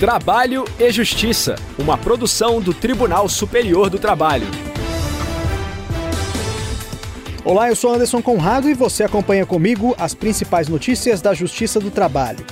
Trabalho 0.00 0.64
e 0.78 0.90
Justiça, 0.90 1.56
uma 1.78 1.98
produção 1.98 2.58
do 2.58 2.72
Tribunal 2.72 3.28
Superior 3.28 3.90
do 3.90 3.98
Trabalho. 3.98 4.46
Olá, 7.44 7.68
eu 7.68 7.76
sou 7.76 7.92
Anderson 7.92 8.22
Conrado 8.22 8.70
e 8.70 8.72
você 8.72 9.04
acompanha 9.04 9.44
comigo 9.44 9.94
as 9.98 10.14
principais 10.14 10.68
notícias 10.68 11.20
da 11.20 11.34
Justiça 11.34 11.78
do 11.78 11.90
Trabalho. 11.90 12.46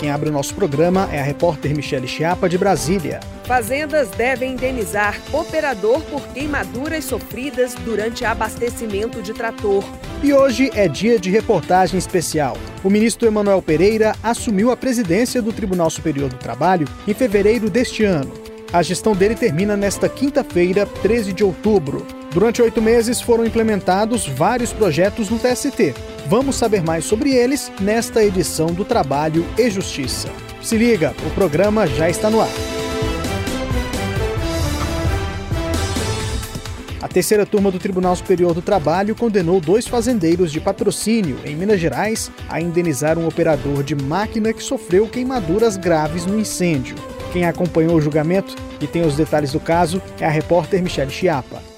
Quem 0.00 0.10
abre 0.10 0.28
o 0.28 0.32
nosso 0.32 0.52
programa 0.52 1.08
é 1.12 1.20
a 1.20 1.22
repórter 1.22 1.72
Michele 1.72 2.08
Chiapa, 2.08 2.48
de 2.48 2.58
Brasília. 2.58 3.20
Fazendas 3.44 4.08
devem 4.08 4.54
indenizar 4.54 5.20
operador 5.32 6.00
por 6.10 6.20
queimaduras 6.32 7.04
sofridas 7.04 7.74
durante 7.84 8.24
abastecimento 8.24 9.22
de 9.22 9.32
trator. 9.32 9.84
E 10.22 10.32
hoje 10.32 10.70
é 10.74 10.88
dia 10.88 11.18
de 11.18 11.30
reportagem 11.30 11.98
especial. 11.98 12.56
O 12.82 12.88
ministro 12.88 13.28
Emanuel 13.28 13.60
Pereira 13.60 14.14
assumiu 14.22 14.70
a 14.70 14.76
presidência 14.76 15.42
do 15.42 15.52
Tribunal 15.52 15.90
Superior 15.90 16.30
do 16.30 16.36
Trabalho 16.36 16.88
em 17.06 17.12
fevereiro 17.12 17.68
deste 17.68 18.02
ano. 18.02 18.32
A 18.72 18.82
gestão 18.82 19.14
dele 19.14 19.34
termina 19.34 19.76
nesta 19.76 20.08
quinta-feira, 20.08 20.86
13 20.86 21.32
de 21.32 21.44
outubro. 21.44 22.06
Durante 22.32 22.60
oito 22.60 22.82
meses 22.82 23.20
foram 23.20 23.46
implementados 23.46 24.26
vários 24.26 24.72
projetos 24.72 25.30
no 25.30 25.38
TST. 25.38 25.94
Vamos 26.26 26.56
saber 26.56 26.82
mais 26.82 27.04
sobre 27.04 27.30
eles 27.30 27.70
nesta 27.80 28.24
edição 28.24 28.66
do 28.68 28.84
Trabalho 28.84 29.46
e 29.56 29.70
Justiça. 29.70 30.28
Se 30.60 30.76
liga, 30.76 31.14
o 31.26 31.30
programa 31.30 31.86
já 31.86 32.10
está 32.10 32.28
no 32.28 32.40
ar. 32.40 32.85
Terceira 37.16 37.46
turma 37.46 37.70
do 37.70 37.78
Tribunal 37.78 38.14
Superior 38.14 38.52
do 38.52 38.60
Trabalho 38.60 39.16
condenou 39.16 39.58
dois 39.58 39.86
fazendeiros 39.86 40.52
de 40.52 40.60
patrocínio, 40.60 41.38
em 41.46 41.56
Minas 41.56 41.80
Gerais, 41.80 42.30
a 42.46 42.60
indenizar 42.60 43.18
um 43.18 43.26
operador 43.26 43.82
de 43.82 43.94
máquina 43.94 44.52
que 44.52 44.62
sofreu 44.62 45.08
queimaduras 45.08 45.78
graves 45.78 46.26
no 46.26 46.38
incêndio. 46.38 46.94
Quem 47.32 47.46
acompanhou 47.46 47.96
o 47.96 48.02
julgamento 48.02 48.54
e 48.82 48.86
tem 48.86 49.00
os 49.00 49.16
detalhes 49.16 49.50
do 49.50 49.58
caso 49.58 50.02
é 50.20 50.26
a 50.26 50.30
repórter 50.30 50.82
Michelle 50.82 51.10
Chiapa. 51.10 51.75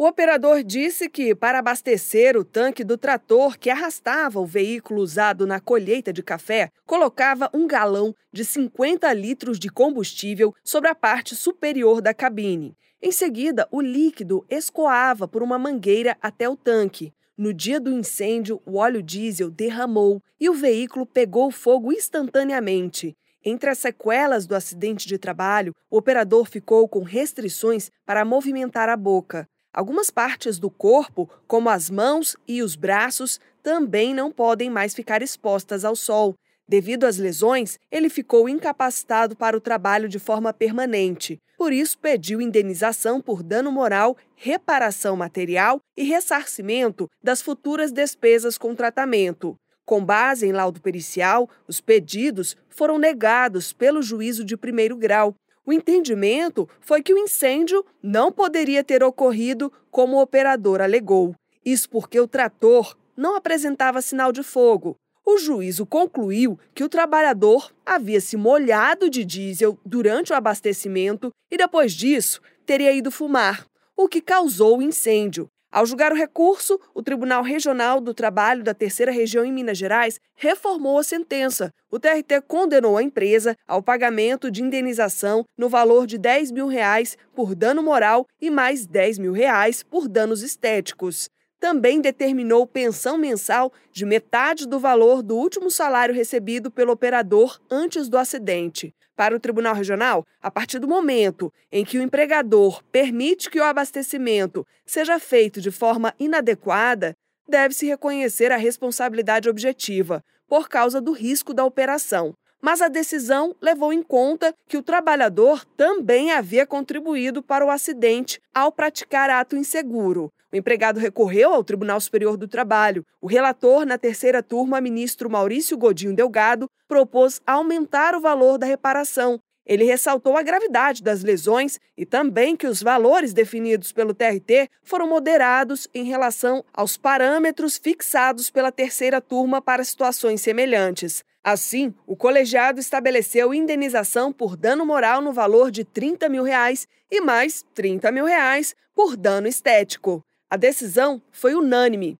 O 0.00 0.06
operador 0.06 0.62
disse 0.62 1.08
que, 1.08 1.34
para 1.34 1.58
abastecer 1.58 2.36
o 2.36 2.44
tanque 2.44 2.84
do 2.84 2.96
trator 2.96 3.58
que 3.58 3.68
arrastava 3.68 4.38
o 4.38 4.46
veículo 4.46 5.02
usado 5.02 5.44
na 5.44 5.58
colheita 5.58 6.12
de 6.12 6.22
café, 6.22 6.70
colocava 6.86 7.50
um 7.52 7.66
galão 7.66 8.14
de 8.32 8.44
50 8.44 9.12
litros 9.12 9.58
de 9.58 9.68
combustível 9.68 10.54
sobre 10.62 10.88
a 10.88 10.94
parte 10.94 11.34
superior 11.34 12.00
da 12.00 12.14
cabine. 12.14 12.76
Em 13.02 13.10
seguida, 13.10 13.66
o 13.72 13.80
líquido 13.80 14.46
escoava 14.48 15.26
por 15.26 15.42
uma 15.42 15.58
mangueira 15.58 16.16
até 16.22 16.48
o 16.48 16.54
tanque. 16.54 17.12
No 17.36 17.52
dia 17.52 17.80
do 17.80 17.90
incêndio, 17.90 18.62
o 18.64 18.76
óleo 18.76 19.02
diesel 19.02 19.50
derramou 19.50 20.22
e 20.38 20.48
o 20.48 20.54
veículo 20.54 21.04
pegou 21.06 21.50
fogo 21.50 21.92
instantaneamente. 21.92 23.16
Entre 23.44 23.68
as 23.68 23.78
sequelas 23.78 24.46
do 24.46 24.54
acidente 24.54 25.08
de 25.08 25.18
trabalho, 25.18 25.74
o 25.90 25.96
operador 25.96 26.44
ficou 26.44 26.88
com 26.88 27.02
restrições 27.02 27.90
para 28.06 28.24
movimentar 28.24 28.88
a 28.88 28.96
boca. 28.96 29.48
Algumas 29.72 30.10
partes 30.10 30.58
do 30.58 30.70
corpo, 30.70 31.28
como 31.46 31.68
as 31.68 31.90
mãos 31.90 32.36
e 32.46 32.62
os 32.62 32.74
braços, 32.74 33.38
também 33.62 34.14
não 34.14 34.32
podem 34.32 34.70
mais 34.70 34.94
ficar 34.94 35.22
expostas 35.22 35.84
ao 35.84 35.94
sol. 35.94 36.34
Devido 36.66 37.04
às 37.04 37.16
lesões, 37.16 37.78
ele 37.90 38.10
ficou 38.10 38.48
incapacitado 38.48 39.34
para 39.34 39.56
o 39.56 39.60
trabalho 39.60 40.08
de 40.08 40.18
forma 40.18 40.52
permanente. 40.52 41.38
Por 41.56 41.72
isso, 41.72 41.98
pediu 41.98 42.40
indenização 42.40 43.20
por 43.20 43.42
dano 43.42 43.72
moral, 43.72 44.16
reparação 44.36 45.16
material 45.16 45.80
e 45.96 46.04
ressarcimento 46.04 47.08
das 47.22 47.40
futuras 47.40 47.90
despesas 47.90 48.58
com 48.58 48.74
tratamento. 48.74 49.56
Com 49.84 50.04
base 50.04 50.46
em 50.46 50.52
laudo 50.52 50.82
pericial, 50.82 51.48
os 51.66 51.80
pedidos 51.80 52.54
foram 52.68 52.98
negados 52.98 53.72
pelo 53.72 54.02
juízo 54.02 54.44
de 54.44 54.54
primeiro 54.54 54.96
grau, 54.96 55.34
o 55.68 55.72
entendimento 55.72 56.66
foi 56.80 57.02
que 57.02 57.12
o 57.12 57.18
incêndio 57.18 57.84
não 58.02 58.32
poderia 58.32 58.82
ter 58.82 59.04
ocorrido 59.04 59.70
como 59.90 60.16
o 60.16 60.22
operador 60.22 60.80
alegou. 60.80 61.34
Isso 61.62 61.90
porque 61.90 62.18
o 62.18 62.26
trator 62.26 62.96
não 63.14 63.36
apresentava 63.36 64.00
sinal 64.00 64.32
de 64.32 64.42
fogo. 64.42 64.96
O 65.26 65.36
juízo 65.36 65.84
concluiu 65.84 66.58
que 66.74 66.82
o 66.82 66.88
trabalhador 66.88 67.70
havia 67.84 68.18
se 68.18 68.34
molhado 68.34 69.10
de 69.10 69.26
diesel 69.26 69.78
durante 69.84 70.32
o 70.32 70.36
abastecimento 70.36 71.30
e, 71.50 71.58
depois 71.58 71.92
disso, 71.92 72.40
teria 72.64 72.90
ido 72.94 73.10
fumar, 73.10 73.66
o 73.94 74.08
que 74.08 74.22
causou 74.22 74.78
o 74.78 74.82
incêndio. 74.82 75.50
Ao 75.70 75.84
julgar 75.84 76.12
o 76.12 76.16
recurso, 76.16 76.80
o 76.94 77.02
Tribunal 77.02 77.42
Regional 77.42 78.00
do 78.00 78.14
Trabalho 78.14 78.64
da 78.64 78.72
Terceira 78.72 79.12
Região 79.12 79.44
em 79.44 79.52
Minas 79.52 79.76
Gerais 79.76 80.18
reformou 80.34 80.98
a 80.98 81.02
sentença. 81.02 81.70
O 81.90 81.98
TRT 81.98 82.40
condenou 82.46 82.96
a 82.96 83.02
empresa 83.02 83.54
ao 83.66 83.82
pagamento 83.82 84.50
de 84.50 84.62
indenização 84.62 85.44
no 85.58 85.68
valor 85.68 86.06
de 86.06 86.16
10 86.16 86.52
mil 86.52 86.68
reais 86.68 87.18
por 87.34 87.54
dano 87.54 87.82
moral 87.82 88.26
e 88.40 88.50
mais 88.50 88.86
10 88.86 89.18
mil 89.18 89.32
reais 89.32 89.82
por 89.82 90.08
danos 90.08 90.42
estéticos 90.42 91.28
também 91.60 92.00
determinou 92.00 92.66
pensão 92.66 93.18
mensal 93.18 93.72
de 93.92 94.04
metade 94.04 94.66
do 94.66 94.78
valor 94.78 95.22
do 95.22 95.36
último 95.36 95.70
salário 95.70 96.14
recebido 96.14 96.70
pelo 96.70 96.92
operador 96.92 97.60
antes 97.70 98.08
do 98.08 98.16
acidente. 98.16 98.94
Para 99.18 99.34
o 99.34 99.40
Tribunal 99.40 99.74
Regional, 99.74 100.24
a 100.40 100.48
partir 100.48 100.78
do 100.78 100.86
momento 100.86 101.52
em 101.72 101.84
que 101.84 101.98
o 101.98 102.02
empregador 102.02 102.84
permite 102.84 103.50
que 103.50 103.58
o 103.58 103.64
abastecimento 103.64 104.64
seja 104.86 105.18
feito 105.18 105.60
de 105.60 105.72
forma 105.72 106.14
inadequada, 106.20 107.16
deve-se 107.48 107.84
reconhecer 107.84 108.52
a 108.52 108.56
responsabilidade 108.56 109.50
objetiva, 109.50 110.22
por 110.46 110.68
causa 110.68 111.00
do 111.00 111.10
risco 111.10 111.52
da 111.52 111.64
operação 111.64 112.32
mas 112.60 112.82
a 112.82 112.88
decisão 112.88 113.54
levou 113.60 113.92
em 113.92 114.02
conta 114.02 114.52
que 114.66 114.76
o 114.76 114.82
trabalhador 114.82 115.64
também 115.76 116.32
havia 116.32 116.66
contribuído 116.66 117.40
para 117.40 117.64
o 117.64 117.70
acidente 117.70 118.40
ao 118.52 118.72
praticar 118.72 119.30
ato 119.30 119.56
inseguro. 119.56 120.28
O 120.52 120.56
empregado 120.56 120.98
recorreu 120.98 121.52
ao 121.52 121.62
Tribunal 121.62 122.00
Superior 122.00 122.36
do 122.36 122.48
Trabalho. 122.48 123.04
O 123.20 123.26
relator, 123.26 123.84
na 123.84 123.98
terceira 123.98 124.42
turma, 124.42 124.80
ministro 124.80 125.28
Maurício 125.28 125.76
Godinho 125.76 126.14
Delgado, 126.14 126.70
propôs 126.86 127.40
aumentar 127.46 128.14
o 128.14 128.20
valor 128.20 128.56
da 128.56 128.66
reparação. 128.66 129.38
Ele 129.66 129.84
ressaltou 129.84 130.38
a 130.38 130.42
gravidade 130.42 131.02
das 131.02 131.22
lesões 131.22 131.78
e 131.94 132.06
também 132.06 132.56
que 132.56 132.66
os 132.66 132.82
valores 132.82 133.34
definidos 133.34 133.92
pelo 133.92 134.14
TRT 134.14 134.70
foram 134.82 135.06
moderados 135.06 135.86
em 135.94 136.04
relação 136.04 136.64
aos 136.72 136.96
parâmetros 136.96 137.76
fixados 137.76 138.50
pela 138.50 138.72
terceira 138.72 139.20
turma 139.20 139.60
para 139.60 139.84
situações 139.84 140.40
semelhantes. 140.40 141.22
Assim, 141.44 141.94
o 142.06 142.16
colegiado 142.16 142.80
estabeleceu 142.80 143.52
indenização 143.52 144.32
por 144.32 144.56
dano 144.56 144.86
moral 144.86 145.20
no 145.20 145.34
valor 145.34 145.70
de 145.70 145.84
30 145.84 146.30
mil 146.30 146.42
reais 146.42 146.88
e 147.10 147.20
mais 147.20 147.62
30 147.74 148.10
mil 148.10 148.24
reais 148.24 148.74
por 148.94 149.16
dano 149.16 149.46
estético. 149.46 150.24
A 150.50 150.56
decisão 150.56 151.20
foi 151.30 151.54
unânime. 151.54 152.16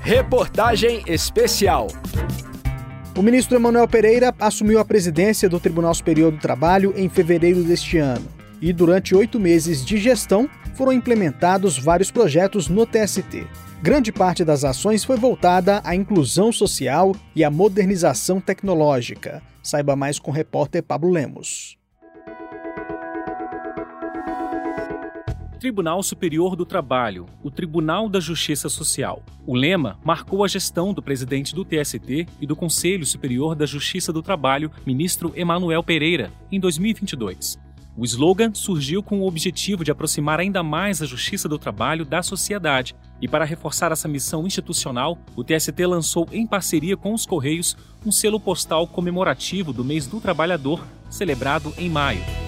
Reportagem 0.00 1.02
especial. 1.08 1.88
O 3.18 3.22
ministro 3.22 3.56
Emanuel 3.56 3.88
Pereira 3.88 4.32
assumiu 4.38 4.78
a 4.78 4.84
presidência 4.84 5.48
do 5.48 5.58
Tribunal 5.58 5.92
Superior 5.96 6.30
do 6.30 6.38
Trabalho 6.38 6.94
em 6.96 7.08
fevereiro 7.08 7.64
deste 7.64 7.98
ano. 7.98 8.24
E 8.62 8.72
durante 8.72 9.16
oito 9.16 9.40
meses 9.40 9.84
de 9.84 9.98
gestão, 9.98 10.48
foram 10.76 10.92
implementados 10.92 11.76
vários 11.76 12.12
projetos 12.12 12.68
no 12.68 12.86
TST. 12.86 13.48
Grande 13.82 14.12
parte 14.12 14.44
das 14.44 14.62
ações 14.62 15.02
foi 15.02 15.16
voltada 15.16 15.80
à 15.84 15.92
inclusão 15.96 16.52
social 16.52 17.16
e 17.34 17.42
à 17.42 17.50
modernização 17.50 18.40
tecnológica. 18.40 19.42
Saiba 19.60 19.96
mais 19.96 20.20
com 20.20 20.30
o 20.30 20.34
repórter 20.34 20.84
Pablo 20.84 21.10
Lemos. 21.10 21.75
Tribunal 25.66 26.00
Superior 26.00 26.54
do 26.54 26.64
Trabalho, 26.64 27.26
o 27.42 27.50
Tribunal 27.50 28.08
da 28.08 28.20
Justiça 28.20 28.68
Social. 28.68 29.20
O 29.44 29.52
lema 29.52 29.98
marcou 30.04 30.44
a 30.44 30.48
gestão 30.48 30.94
do 30.94 31.02
presidente 31.02 31.52
do 31.52 31.64
TST 31.64 32.28
e 32.40 32.46
do 32.46 32.54
Conselho 32.54 33.04
Superior 33.04 33.56
da 33.56 33.66
Justiça 33.66 34.12
do 34.12 34.22
Trabalho, 34.22 34.70
ministro 34.86 35.32
Emanuel 35.34 35.82
Pereira, 35.82 36.30
em 36.52 36.60
2022. 36.60 37.58
O 37.96 38.04
slogan 38.04 38.54
surgiu 38.54 39.02
com 39.02 39.18
o 39.18 39.26
objetivo 39.26 39.82
de 39.82 39.90
aproximar 39.90 40.38
ainda 40.38 40.62
mais 40.62 41.02
a 41.02 41.04
justiça 41.04 41.48
do 41.48 41.58
trabalho 41.58 42.04
da 42.04 42.22
sociedade. 42.22 42.94
E 43.20 43.26
para 43.26 43.44
reforçar 43.44 43.90
essa 43.90 44.06
missão 44.06 44.46
institucional, 44.46 45.18
o 45.34 45.42
TST 45.42 45.84
lançou, 45.84 46.28
em 46.30 46.46
parceria 46.46 46.96
com 46.96 47.12
os 47.12 47.26
Correios, 47.26 47.76
um 48.06 48.12
selo 48.12 48.38
postal 48.38 48.86
comemorativo 48.86 49.72
do 49.72 49.84
mês 49.84 50.06
do 50.06 50.20
trabalhador, 50.20 50.86
celebrado 51.10 51.74
em 51.76 51.90
maio. 51.90 52.45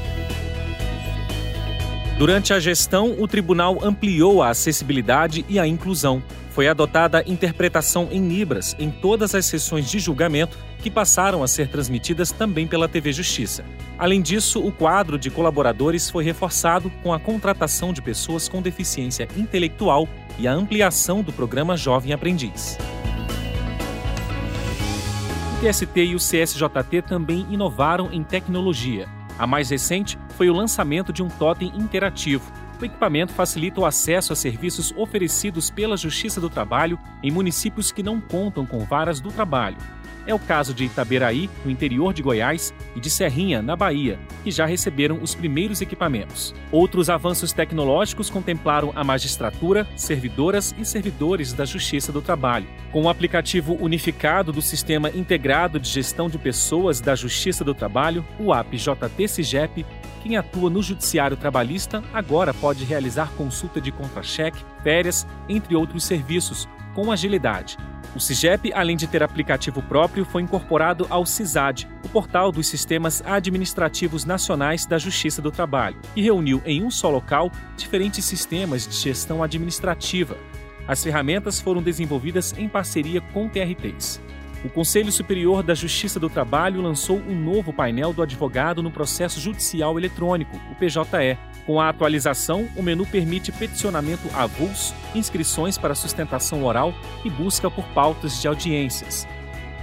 Durante 2.19 2.53
a 2.53 2.59
gestão, 2.59 3.15
o 3.17 3.29
tribunal 3.29 3.79
ampliou 3.81 4.43
a 4.43 4.49
acessibilidade 4.49 5.47
e 5.49 5.57
a 5.57 5.69
inclusão. 5.69 6.21
Foi 6.51 6.67
adotada 6.67 7.23
interpretação 7.25 8.09
em 8.11 8.27
Libras 8.27 8.75
em 8.77 8.91
todas 8.91 9.37
as 9.37 9.47
sessões 9.47 9.89
de 9.89 10.01
julgamento, 10.01 10.59
que 10.81 10.91
passaram 10.91 11.45
a 11.45 11.47
ser 11.47 11.69
transmitidas 11.69 12.33
também 12.33 12.67
pela 12.67 12.89
TV 12.89 13.13
Justiça. 13.13 13.65
Além 13.97 14.21
disso, 14.21 14.59
o 14.59 14.73
quadro 14.73 15.17
de 15.17 15.31
colaboradores 15.31 16.11
foi 16.11 16.25
reforçado 16.25 16.91
com 17.05 17.13
a 17.13 17.21
contratação 17.21 17.93
de 17.93 18.03
pessoas 18.03 18.49
com 18.49 18.61
deficiência 18.61 19.29
intelectual 19.37 20.09
e 20.41 20.49
a 20.49 20.53
ampliação 20.53 21.23
do 21.23 21.33
programa 21.33 21.77
Jovem 21.77 22.13
Aprendiz. 22.13 22.77
O 25.57 25.65
TST 25.65 26.01
e 26.01 26.17
o 26.17 26.19
CSJT 26.19 27.03
também 27.07 27.47
inovaram 27.49 28.13
em 28.13 28.25
tecnologia. 28.25 29.09
A 29.39 29.47
mais 29.47 29.71
recente 29.71 30.19
foi 30.39 30.49
o 30.49 30.55
lançamento 30.55 31.13
de 31.13 31.21
um 31.21 31.29
totem 31.29 31.73
interativo. 31.75 32.53
O 32.81 32.85
equipamento 32.85 33.33
facilita 33.33 33.81
o 33.81 33.85
acesso 33.85 34.33
a 34.33 34.37
serviços 34.37 34.95
oferecidos 34.97 35.69
pela 35.69 35.97
Justiça 35.97 36.41
do 36.41 36.49
Trabalho 36.49 36.97
em 37.25 37.31
municípios 37.33 37.91
que 37.91 38.05
não 38.05 38.21
contam 38.21 38.65
com 38.65 38.79
varas 38.85 39.19
do 39.19 39.33
trabalho. 39.33 39.77
É 40.29 40.35
o 40.35 40.39
caso 40.39 40.75
de 40.75 40.85
Itaberaí, 40.85 41.49
no 41.65 41.71
interior 41.71 42.13
de 42.13 42.23
Goiás, 42.23 42.75
e 42.95 43.01
de 43.01 43.09
Serrinha, 43.09 43.63
na 43.63 43.75
Bahia, 43.75 44.19
que 44.45 44.51
já 44.51 44.67
receberam 44.67 45.19
os 45.23 45.35
primeiros 45.35 45.81
equipamentos. 45.81 46.55
Outros 46.71 47.09
avanços 47.09 47.51
tecnológicos 47.51 48.29
contemplaram 48.29 48.93
a 48.95 49.03
magistratura, 49.03 49.89
servidoras 49.97 50.75
e 50.79 50.85
servidores 50.85 51.55
da 51.55 51.65
Justiça 51.65 52.13
do 52.13 52.21
Trabalho. 52.21 52.67
Com 52.93 53.05
o 53.05 53.09
aplicativo 53.09 53.75
unificado 53.81 54.53
do 54.53 54.61
Sistema 54.61 55.09
Integrado 55.09 55.81
de 55.81 55.89
Gestão 55.89 56.29
de 56.29 56.37
Pessoas 56.37 57.01
da 57.01 57.15
Justiça 57.15 57.65
do 57.65 57.75
Trabalho, 57.75 58.23
o 58.39 58.53
APJT-CIGEP, 58.53 59.87
quem 60.19 60.37
atua 60.37 60.69
no 60.69 60.83
Judiciário 60.83 61.37
Trabalhista 61.37 62.03
agora 62.13 62.53
pode 62.53 62.85
realizar 62.85 63.31
consulta 63.37 63.81
de 63.81 63.91
contra-cheque, 63.93 64.65
férias, 64.83 65.27
entre 65.49 65.75
outros 65.75 66.05
serviços, 66.05 66.69
com 66.95 67.11
agilidade 67.13 67.77
o 68.19 68.21
CIGEP, 68.21 68.73
além 68.73 68.97
de 68.97 69.07
ter 69.07 69.23
aplicativo 69.23 69.83
próprio, 69.83 70.25
foi 70.25 70.43
incorporado 70.43 71.07
ao 71.11 71.27
CISAD, 71.27 71.89
o 72.05 72.09
portal 72.09 72.51
dos 72.51 72.67
Sistemas 72.67 73.23
Administrativos 73.25 74.25
Nacionais 74.25 74.87
da 74.87 74.99
Justiça 74.99 75.43
do 75.43 75.51
Trabalho, 75.51 76.01
e 76.17 76.23
reuniu 76.23 76.63
em 76.65 76.83
um 76.83 76.91
só 76.91 77.11
local 77.11 77.51
diferentes 77.77 78.25
sistemas 78.25 78.87
de 78.87 78.97
gestão 78.97 79.43
administrativa. 79.43 80.37
As 80.87 81.05
ferramentas 81.05 81.61
foram 81.61 81.83
desenvolvidas 81.83 82.55
em 82.59 82.69
parceria 82.69 83.21
com 83.21 83.49
TRTs. 83.49 84.21
O 84.65 84.69
Conselho 84.69 85.13
Superior 85.13 85.63
da 85.63 85.73
Justiça 85.73 86.19
do 86.19 86.29
Trabalho 86.29 86.83
lançou 86.83 87.19
um 87.19 87.35
novo 87.35 87.73
painel 87.73 88.13
do 88.13 88.23
advogado 88.23 88.83
no 88.83 88.91
processo 88.91 89.39
judicial 89.39 89.97
eletrônico, 89.97 90.61
o 90.71 90.75
PJE. 90.75 91.39
Com 91.65 91.81
a 91.81 91.89
atualização, 91.89 92.69
o 92.75 92.83
menu 92.83 93.07
permite 93.07 93.53
peticionamento 93.53 94.29
avulso, 94.35 94.95
inscrições 95.15 95.79
para 95.79 95.95
sustentação 95.95 96.65
oral 96.65 96.93
e 97.25 97.31
busca 97.31 97.71
por 97.71 97.85
pautas 97.89 98.41
de 98.41 98.49
audiências. 98.49 99.29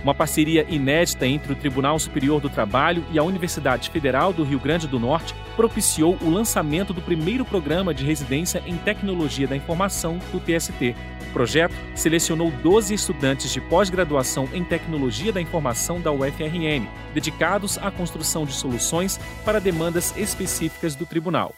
Uma 0.05 0.13
parceria 0.13 0.67
inédita 0.69 1.25
entre 1.25 1.51
o 1.51 1.55
Tribunal 1.55 1.97
Superior 1.97 2.39
do 2.39 2.47
Trabalho 2.47 3.03
e 3.11 3.17
a 3.17 3.23
Universidade 3.23 3.89
Federal 3.89 4.31
do 4.31 4.43
Rio 4.43 4.59
Grande 4.59 4.87
do 4.87 4.99
Norte 4.99 5.33
propiciou 5.55 6.15
o 6.21 6.29
lançamento 6.29 6.93
do 6.93 7.01
primeiro 7.01 7.43
programa 7.43 7.91
de 7.91 8.05
residência 8.05 8.61
em 8.67 8.77
Tecnologia 8.77 9.47
da 9.47 9.55
Informação 9.55 10.19
do 10.31 10.39
TST. 10.39 10.95
O 11.29 11.33
projeto 11.33 11.73
selecionou 11.95 12.51
12 12.51 12.93
estudantes 12.93 13.51
de 13.51 13.59
pós-graduação 13.59 14.47
em 14.53 14.63
Tecnologia 14.63 15.33
da 15.33 15.41
Informação 15.41 15.99
da 15.99 16.11
UFRN, 16.11 16.87
dedicados 17.11 17.79
à 17.79 17.89
construção 17.89 18.45
de 18.45 18.53
soluções 18.53 19.19
para 19.43 19.59
demandas 19.59 20.15
específicas 20.15 20.93
do 20.93 21.07
tribunal. 21.07 21.55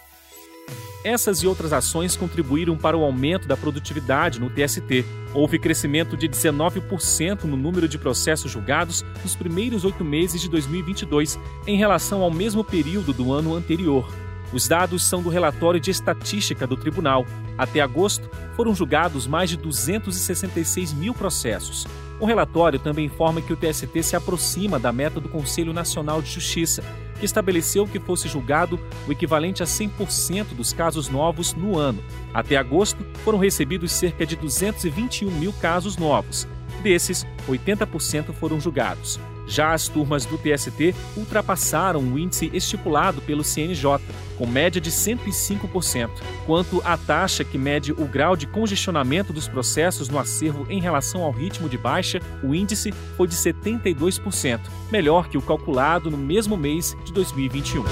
Essas 1.07 1.41
e 1.41 1.47
outras 1.47 1.71
ações 1.71 2.17
contribuíram 2.17 2.75
para 2.75 2.97
o 2.97 3.01
aumento 3.01 3.47
da 3.47 3.55
produtividade 3.55 4.41
no 4.41 4.49
TST. 4.49 5.05
Houve 5.33 5.57
crescimento 5.57 6.17
de 6.17 6.27
19% 6.27 7.45
no 7.45 7.55
número 7.55 7.87
de 7.87 7.97
processos 7.97 8.51
julgados 8.51 9.05
nos 9.23 9.33
primeiros 9.33 9.85
oito 9.85 10.03
meses 10.03 10.41
de 10.41 10.49
2022, 10.49 11.39
em 11.65 11.77
relação 11.77 12.23
ao 12.23 12.29
mesmo 12.29 12.61
período 12.61 13.13
do 13.13 13.31
ano 13.31 13.55
anterior. 13.55 14.13
Os 14.51 14.67
dados 14.67 15.07
são 15.07 15.21
do 15.21 15.29
relatório 15.29 15.79
de 15.79 15.91
estatística 15.91 16.67
do 16.67 16.75
tribunal. 16.75 17.25
Até 17.57 17.79
agosto, 17.79 18.29
foram 18.57 18.75
julgados 18.75 19.25
mais 19.27 19.49
de 19.49 19.55
266 19.55 20.91
mil 20.91 21.13
processos. 21.13 21.87
O 22.19 22.25
relatório 22.25 22.79
também 22.79 23.05
informa 23.05 23.41
que 23.41 23.53
o 23.53 23.57
TST 23.57 24.03
se 24.03 24.15
aproxima 24.17 24.77
da 24.77 24.91
meta 24.91 25.21
do 25.21 25.29
Conselho 25.29 25.71
Nacional 25.71 26.21
de 26.21 26.31
Justiça, 26.31 26.83
que 27.17 27.25
estabeleceu 27.25 27.85
que 27.87 27.99
fosse 27.99 28.27
julgado 28.27 28.79
o 29.07 29.11
equivalente 29.11 29.63
a 29.63 29.65
100% 29.65 30.55
dos 30.55 30.73
casos 30.73 31.09
novos 31.09 31.53
no 31.53 31.77
ano. 31.77 32.03
Até 32.33 32.55
agosto, 32.55 33.05
foram 33.23 33.37
recebidos 33.37 33.91
cerca 33.91 34.25
de 34.25 34.35
221 34.35 35.31
mil 35.31 35.53
casos 35.53 35.97
novos. 35.97 36.47
Desses, 36.81 37.25
80% 37.47 38.33
foram 38.33 38.59
julgados. 38.59 39.19
Já 39.47 39.73
as 39.73 39.87
turmas 39.87 40.25
do 40.25 40.37
TST 40.37 40.93
ultrapassaram 41.15 42.01
o 42.01 42.19
índice 42.19 42.51
estipulado 42.53 43.21
pelo 43.21 43.43
CNJ, 43.43 43.99
com 44.37 44.45
média 44.45 44.79
de 44.79 44.91
105%. 44.91 46.09
Quanto 46.45 46.81
à 46.85 46.97
taxa 46.97 47.43
que 47.43 47.57
mede 47.57 47.91
o 47.91 48.05
grau 48.05 48.35
de 48.35 48.47
congestionamento 48.47 49.33
dos 49.33 49.47
processos 49.47 50.09
no 50.09 50.19
acervo 50.19 50.65
em 50.69 50.79
relação 50.79 51.23
ao 51.23 51.31
ritmo 51.31 51.67
de 51.67 51.77
baixa, 51.77 52.19
o 52.43 52.53
índice 52.53 52.91
foi 53.15 53.27
de 53.27 53.35
72%, 53.35 54.59
melhor 54.91 55.27
que 55.27 55.37
o 55.37 55.41
calculado 55.41 56.11
no 56.11 56.17
mesmo 56.17 56.55
mês 56.55 56.95
de 57.03 57.11
2021. 57.11 57.83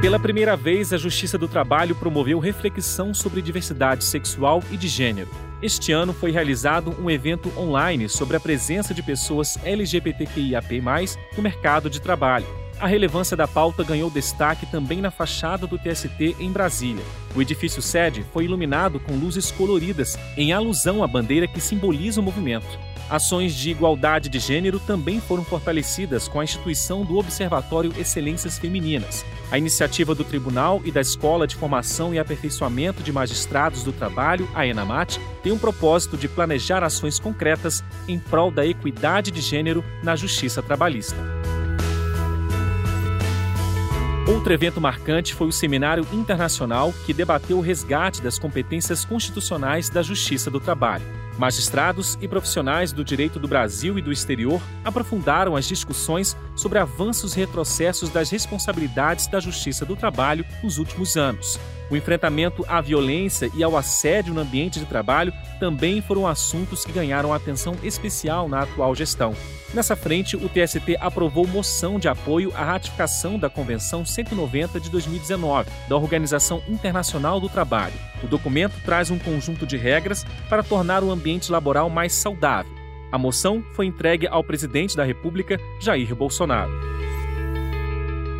Pela 0.00 0.20
primeira 0.20 0.56
vez, 0.56 0.92
a 0.92 0.96
Justiça 0.96 1.38
do 1.38 1.48
Trabalho 1.48 1.96
promoveu 1.96 2.38
reflexão 2.38 3.12
sobre 3.14 3.42
diversidade 3.42 4.04
sexual 4.04 4.62
e 4.70 4.76
de 4.76 4.86
gênero. 4.86 5.28
Este 5.62 5.90
ano 5.90 6.12
foi 6.12 6.30
realizado 6.30 6.94
um 7.00 7.10
evento 7.10 7.50
online 7.58 8.08
sobre 8.08 8.36
a 8.36 8.40
presença 8.40 8.92
de 8.92 9.02
pessoas 9.02 9.58
LGBTQIAP+, 9.64 10.82
no 11.34 11.42
mercado 11.42 11.88
de 11.88 12.00
trabalho. 12.00 12.46
A 12.78 12.86
relevância 12.86 13.34
da 13.34 13.48
pauta 13.48 13.82
ganhou 13.82 14.10
destaque 14.10 14.66
também 14.66 15.00
na 15.00 15.10
fachada 15.10 15.66
do 15.66 15.78
TST 15.78 16.36
em 16.38 16.52
Brasília. 16.52 17.02
O 17.34 17.40
edifício 17.40 17.80
sede 17.80 18.22
foi 18.32 18.44
iluminado 18.44 19.00
com 19.00 19.14
luzes 19.16 19.50
coloridas, 19.50 20.18
em 20.36 20.52
alusão 20.52 21.02
à 21.02 21.06
bandeira 21.06 21.48
que 21.48 21.60
simboliza 21.60 22.20
o 22.20 22.22
movimento. 22.22 22.66
Ações 23.08 23.54
de 23.54 23.70
igualdade 23.70 24.28
de 24.28 24.38
gênero 24.38 24.80
também 24.80 25.20
foram 25.20 25.44
fortalecidas 25.44 26.28
com 26.28 26.40
a 26.40 26.44
instituição 26.44 27.04
do 27.04 27.16
Observatório 27.16 27.94
Excelências 27.96 28.58
Femininas. 28.58 29.24
A 29.50 29.56
iniciativa 29.56 30.14
do 30.14 30.24
Tribunal 30.24 30.82
e 30.84 30.90
da 30.90 31.00
Escola 31.00 31.46
de 31.46 31.54
Formação 31.54 32.12
e 32.12 32.18
Aperfeiçoamento 32.18 33.02
de 33.02 33.12
Magistrados 33.12 33.84
do 33.84 33.92
Trabalho, 33.92 34.48
a 34.54 34.66
ENAMAT, 34.66 35.20
tem 35.42 35.52
um 35.52 35.58
propósito 35.58 36.16
de 36.16 36.28
planejar 36.28 36.82
ações 36.82 37.18
concretas 37.20 37.82
em 38.08 38.18
prol 38.18 38.50
da 38.50 38.66
equidade 38.66 39.30
de 39.30 39.40
gênero 39.40 39.84
na 40.02 40.16
justiça 40.16 40.60
trabalhista. 40.60 41.35
Outro 44.26 44.52
evento 44.52 44.80
marcante 44.80 45.32
foi 45.32 45.46
o 45.46 45.52
Seminário 45.52 46.04
Internacional 46.12 46.92
que 47.04 47.14
debateu 47.14 47.58
o 47.58 47.60
resgate 47.60 48.20
das 48.20 48.40
competências 48.40 49.04
constitucionais 49.04 49.88
da 49.88 50.02
Justiça 50.02 50.50
do 50.50 50.58
Trabalho. 50.58 51.04
Magistrados 51.38 52.18
e 52.20 52.26
profissionais 52.26 52.92
do 52.92 53.04
direito 53.04 53.38
do 53.38 53.46
Brasil 53.46 53.96
e 53.96 54.02
do 54.02 54.10
exterior 54.10 54.60
aprofundaram 54.84 55.54
as 55.54 55.64
discussões 55.64 56.36
sobre 56.56 56.78
avanços 56.78 57.36
e 57.36 57.40
retrocessos 57.40 58.10
das 58.10 58.30
responsabilidades 58.30 59.26
da 59.26 59.38
Justiça 59.38 59.84
do 59.84 59.94
Trabalho 59.94 60.44
nos 60.62 60.78
últimos 60.78 61.16
anos. 61.16 61.58
O 61.88 61.96
enfrentamento 61.96 62.64
à 62.66 62.80
violência 62.80 63.50
e 63.54 63.62
ao 63.62 63.76
assédio 63.76 64.34
no 64.34 64.40
ambiente 64.40 64.80
de 64.80 64.86
trabalho 64.86 65.32
também 65.60 66.02
foram 66.02 66.26
assuntos 66.26 66.84
que 66.84 66.90
ganharam 66.92 67.32
atenção 67.32 67.76
especial 67.82 68.48
na 68.48 68.62
atual 68.62 68.94
gestão. 68.94 69.34
Nessa 69.72 69.94
frente, 69.94 70.36
o 70.36 70.48
TST 70.48 70.96
aprovou 71.00 71.46
moção 71.46 71.98
de 71.98 72.08
apoio 72.08 72.52
à 72.56 72.64
ratificação 72.64 73.38
da 73.38 73.50
Convenção 73.50 74.04
190 74.04 74.80
de 74.80 74.90
2019 74.90 75.70
da 75.88 75.96
Organização 75.96 76.62
Internacional 76.68 77.40
do 77.40 77.48
Trabalho. 77.48 77.94
O 78.22 78.26
documento 78.26 78.74
traz 78.84 79.10
um 79.10 79.18
conjunto 79.18 79.66
de 79.66 79.76
regras 79.76 80.24
para 80.48 80.62
tornar 80.62 81.04
o 81.04 81.10
ambiente 81.10 81.52
laboral 81.52 81.88
mais 81.90 82.14
saudável. 82.14 82.75
A 83.10 83.18
moção 83.18 83.64
foi 83.72 83.86
entregue 83.86 84.26
ao 84.26 84.42
presidente 84.42 84.96
da 84.96 85.04
República, 85.04 85.58
Jair 85.80 86.14
Bolsonaro. 86.14 86.72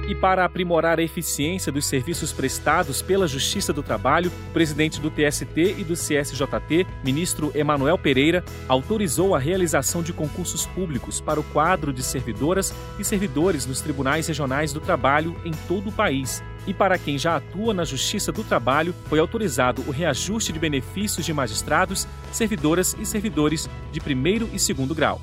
E 0.08 0.14
para 0.14 0.44
aprimorar 0.44 1.00
a 1.00 1.02
eficiência 1.02 1.72
dos 1.72 1.84
serviços 1.86 2.32
prestados 2.32 3.02
pela 3.02 3.26
Justiça 3.26 3.72
do 3.72 3.82
Trabalho, 3.82 4.30
o 4.50 4.52
presidente 4.52 5.00
do 5.00 5.10
TST 5.10 5.74
e 5.78 5.82
do 5.82 5.94
CSJT, 5.94 6.86
ministro 7.02 7.50
Emanuel 7.56 7.98
Pereira, 7.98 8.44
autorizou 8.68 9.34
a 9.34 9.38
realização 9.38 10.02
de 10.02 10.12
concursos 10.12 10.64
públicos 10.64 11.20
para 11.20 11.40
o 11.40 11.44
quadro 11.44 11.92
de 11.92 12.04
servidoras 12.04 12.72
e 13.00 13.04
servidores 13.04 13.66
nos 13.66 13.80
tribunais 13.80 14.28
regionais 14.28 14.72
do 14.72 14.80
trabalho 14.80 15.34
em 15.44 15.50
todo 15.66 15.88
o 15.88 15.92
país. 15.92 16.40
E 16.66 16.74
para 16.74 16.98
quem 16.98 17.16
já 17.16 17.36
atua 17.36 17.72
na 17.72 17.84
Justiça 17.84 18.32
do 18.32 18.42
Trabalho, 18.42 18.94
foi 19.08 19.18
autorizado 19.18 19.82
o 19.86 19.90
reajuste 19.90 20.52
de 20.52 20.58
benefícios 20.58 21.24
de 21.24 21.32
magistrados, 21.32 22.06
servidoras 22.32 22.96
e 22.98 23.06
servidores 23.06 23.68
de 23.92 24.00
primeiro 24.00 24.48
e 24.52 24.58
segundo 24.58 24.94
grau. 24.94 25.20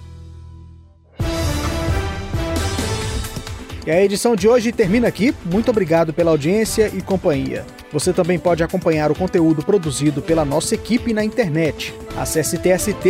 E 3.85 3.91
a 3.91 4.01
edição 4.01 4.33
de 4.33 4.47
hoje 4.47 4.71
termina 4.71 5.09
aqui. 5.09 5.35
Muito 5.43 5.69
obrigado 5.69 6.13
pela 6.13 6.31
audiência 6.31 6.89
e 6.93 7.01
companhia. 7.01 7.65
Você 7.91 8.13
também 8.13 8.39
pode 8.39 8.63
acompanhar 8.63 9.11
o 9.11 9.15
conteúdo 9.15 9.61
produzido 9.61 10.21
pela 10.21 10.45
nossa 10.45 10.73
equipe 10.73 11.13
na 11.13 11.23
internet. 11.23 11.93
Acesse 12.17 12.57
tst.jus.br 12.57 13.03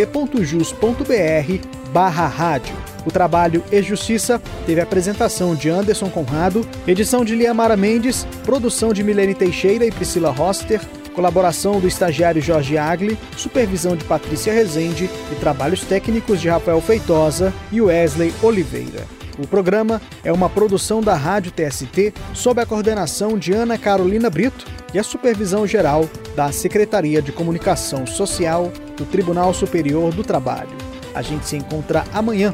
barra 1.94 2.26
rádio. 2.26 2.93
O 3.06 3.12
trabalho 3.12 3.64
E 3.72 3.82
Justiça 3.82 4.42
teve 4.66 4.82
apresentação 4.82 5.56
de 5.56 5.70
Anderson 5.70 6.10
Conrado, 6.10 6.66
edição 6.88 7.26
de 7.26 7.36
Liamara 7.36 7.76
Mendes, 7.76 8.26
produção 8.44 8.94
de 8.94 9.04
Milene 9.04 9.34
Teixeira 9.34 9.86
e 9.86 9.92
Priscila 9.92 10.32
Roster, 10.32 10.80
colaboração 11.14 11.80
do 11.80 11.88
estagiário 11.88 12.42
Jorge 12.42 12.78
Agli, 12.78 13.18
supervisão 13.38 13.96
de 13.96 14.04
Patrícia 14.04 14.54
Rezende 14.54 15.10
e 15.32 15.36
trabalhos 15.36 15.82
técnicos 15.82 16.42
de 16.42 16.50
Rafael 16.50 16.82
Feitosa 16.82 17.54
e 17.72 17.82
Wesley 17.82 18.34
Oliveira. 18.42 19.06
O 19.40 19.48
programa 19.48 20.00
é 20.24 20.32
uma 20.32 20.50
produção 20.50 21.02
da 21.02 21.16
Rádio 21.16 21.52
TST 21.52 22.14
sob 22.34 22.62
a 22.62 22.66
coordenação 22.66 23.38
de 23.38 23.52
Ana 23.52 23.78
Carolina 23.78 24.30
Brito 24.30 24.66
e 24.94 25.00
a 25.00 25.04
supervisão 25.04 25.66
geral 25.66 26.08
da 26.36 26.52
Secretaria 26.52 27.22
de 27.22 27.32
Comunicação 27.32 28.06
Social 28.06 28.72
do 28.96 29.06
Tribunal 29.06 29.54
Superior 29.54 30.14
do 30.14 30.24
Trabalho. 30.24 30.70
A 31.16 31.22
gente 31.22 31.48
se 31.48 31.56
encontra 31.56 32.04
amanhã. 32.14 32.54